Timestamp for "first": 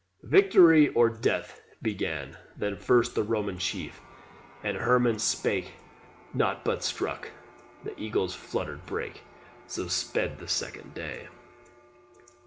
2.75-3.13